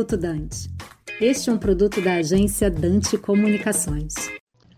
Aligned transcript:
Minuto 0.00 0.16
Dante. 0.16 0.70
Este 1.20 1.50
é 1.50 1.52
um 1.52 1.58
produto 1.58 2.00
da 2.00 2.14
agência 2.14 2.70
Dante 2.70 3.18
Comunicações. 3.18 4.14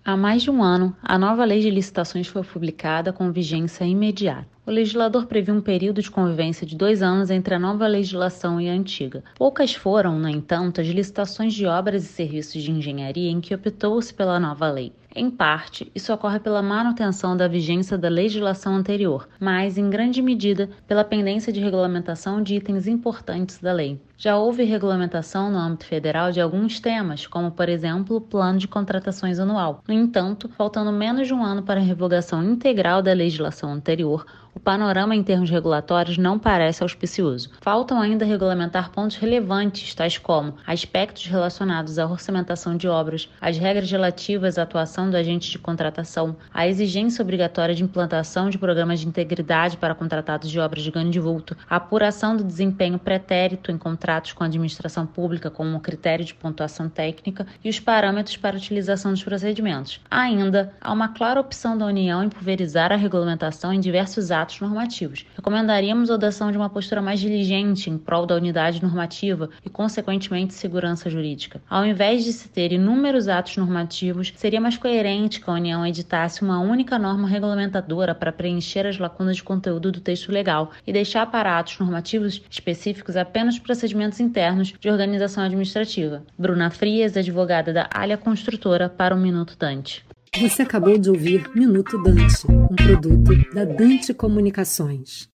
Há 0.05 0.17
mais 0.17 0.43
de 0.43 0.51
um 0.51 0.61
ano, 0.61 0.97
a 1.01 1.17
nova 1.17 1.45
lei 1.45 1.61
de 1.61 1.71
licitações 1.71 2.27
foi 2.27 2.43
publicada 2.43 3.13
com 3.13 3.31
vigência 3.31 3.85
imediata. 3.85 4.49
O 4.67 4.71
legislador 4.73 5.27
previu 5.27 5.55
um 5.55 5.61
período 5.61 6.03
de 6.03 6.11
convivência 6.11 6.67
de 6.67 6.75
dois 6.77 7.05
anos 7.05 7.31
entre 7.31 7.55
a 7.55 7.59
nova 7.61 7.87
legislação 7.87 8.61
e 8.61 8.69
a 8.69 8.73
antiga. 8.73 9.23
Poucas 9.37 9.73
foram, 9.73 10.19
no 10.19 10.29
entanto, 10.29 10.81
as 10.81 10.89
licitações 10.89 11.55
de 11.55 11.67
obras 11.67 12.03
e 12.03 12.09
serviços 12.09 12.61
de 12.61 12.73
engenharia 12.73 13.31
em 13.31 13.41
que 13.41 13.55
optou-se 13.55 14.13
pela 14.13 14.41
nova 14.41 14.69
lei. 14.73 14.93
Em 15.15 15.31
parte, 15.31 15.93
isso 15.95 16.11
ocorre 16.11 16.41
pela 16.41 16.63
manutenção 16.63 17.37
da 17.37 17.47
vigência 17.47 17.99
da 17.99 18.09
legislação 18.09 18.75
anterior, 18.75 19.29
mas, 19.39 19.77
em 19.77 19.91
grande 19.91 20.23
medida, 20.23 20.71
pela 20.87 21.05
pendência 21.05 21.53
de 21.53 21.61
regulamentação 21.61 22.43
de 22.43 22.57
itens 22.57 22.87
importantes 22.87 23.59
da 23.59 23.75
lei. 23.75 24.01
Já 24.17 24.39
houve 24.39 24.63
regulamentação 24.63 25.51
no 25.51 25.59
âmbito 25.59 25.85
federal 25.85 26.31
de 26.31 26.41
alguns 26.41 26.79
temas, 26.79 27.27
como, 27.27 27.51
por 27.51 27.69
exemplo, 27.69 28.17
o 28.17 28.21
plano 28.21 28.57
de 28.57 28.69
contratações 28.69 29.39
anual. 29.39 29.83
No 29.87 29.93
entanto, 29.93 30.49
faltando 30.49 30.93
menos 30.93 31.27
de 31.27 31.35
um 31.35 31.45
ano 31.45 31.63
para 31.63 31.81
a 31.81 31.83
revogação 31.83 32.43
integral 32.43 33.03
da 33.03 33.13
legislação 33.13 33.73
anterior, 33.73 34.25
o 34.55 34.61
panorama 34.61 35.17
em 35.17 35.23
termos 35.23 35.51
regulatórios 35.51 36.19
não 36.19 36.39
parece 36.39 36.83
auspicioso. 36.83 37.51
Faltam 37.63 38.01
ainda 38.01 38.25
regulamentar 38.25 38.91
pontos 38.91 39.17
relevantes, 39.17 39.95
tais 39.95 40.19
como 40.19 40.55
aspectos 40.67 41.27
relacionados 41.27 41.99
à 41.99 42.07
orçamentação 42.07 42.77
de 42.77 42.87
obras, 42.87 43.29
as 43.41 43.57
regras 43.57 43.91
relativas 43.91 44.59
à 44.59 44.63
atuação 44.63 45.02
do 45.11 45.17
agente 45.17 45.51
de 45.51 45.59
contratação, 45.59 46.37
a 46.53 46.67
exigência 46.67 47.23
obrigatória 47.23 47.75
de 47.75 47.83
implantação 47.83 48.49
de 48.49 48.59
programas 48.59 49.01
de 49.01 49.09
integridade 49.09 49.77
para 49.77 49.95
contratados 49.95 50.51
de 50.51 50.59
obras 50.59 50.83
de 50.83 50.91
grande 50.91 51.19
vulto, 51.19 51.57
a 51.69 51.77
apuração 51.77 52.37
do 52.37 52.45
desempenho 52.45 52.99
pretérito 52.99 53.71
em 53.71 53.79
contratos 53.79 54.33
com 54.33 54.45
a 54.45 54.47
administração 54.47 55.07
pública 55.07 55.51
como 55.51 55.81
critério 55.81 56.25
de 56.25 56.35
pontuação 56.35 56.89
técnica 56.89 57.47
e 57.65 57.69
os 57.69 57.81
parâmetros 57.81 58.37
para 58.37 58.57
utilização 58.57 59.11
dos 59.11 59.23
procedimentos. 59.23 60.01
Ainda, 60.11 60.73
há 60.81 60.93
uma 60.93 61.09
clara 61.09 61.41
opção 61.41 61.77
da 61.77 61.87
União 61.87 62.23
em 62.23 62.29
pulverizar 62.29 62.93
a 62.93 62.97
regulamentação 62.97 63.73
em 63.73 63.81
diversos 63.81 64.31
atos 64.31 64.61
normativos. 64.61 65.27
Recomendaríamos 65.37 66.11
a 66.11 66.15
adoção 66.15 66.51
de 66.51 66.57
uma 66.57 66.71
postura 66.71 67.03
mais 67.03 67.21
diligente 67.21 67.91
em 67.91 67.99
prol 67.99 68.27
da 68.27 68.37
unidade 68.37 68.83
normativa 68.83 69.51
e, 69.65 69.71
consequentemente, 69.71 70.55
segurança 70.55 71.11
jurídica. 71.11 71.61
Ao 71.69 71.85
invés 71.85 72.25
de 72.25 72.33
se 72.33 72.49
ter 72.49 72.73
inúmeros 72.73 73.29
atos 73.29 73.57
normativos, 73.57 74.33
seria 74.37 74.61
mais 74.61 74.77
coerente 74.77 74.92
que 75.41 75.51
a 75.51 75.55
União 75.55 75.87
editasse 75.87 76.43
uma 76.43 76.61
única 76.61 76.99
norma 76.99 77.27
regulamentadora 77.27 78.15
para 78.15 78.31
preencher 78.31 78.87
as 78.87 78.99
lacunas 78.99 79.37
de 79.37 79.43
conteúdo 79.43 79.91
do 79.91 80.01
texto 80.01 80.31
legal 80.31 80.71
e 80.87 80.93
deixar 80.93 81.27
para 81.31 81.59
atos 81.59 81.79
normativos 81.79 82.43
específicos 82.51 83.17
apenas 83.17 83.59
procedimentos 83.59 84.21
internos 84.21 84.75
de 84.79 84.91
organização 84.91 85.45
administrativa. 85.45 86.23
Bruna 86.39 86.71
Frias, 86.71 87.17
advogada 87.17 87.73
da 87.73 87.89
Alha 87.93 88.19
Construtora, 88.19 88.89
para 88.89 89.15
o 89.15 89.19
Minuto 89.19 89.57
Dante. 89.59 90.05
Você 90.39 90.63
acabou 90.63 90.97
de 90.97 91.11
ouvir 91.11 91.51
Minuto 91.55 92.03
Dante, 92.03 92.47
um 92.49 92.75
produto 92.75 93.55
da 93.55 93.65
Dante 93.65 94.15
Comunicações. 94.15 95.29